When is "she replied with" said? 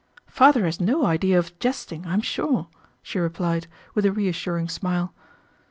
3.03-4.03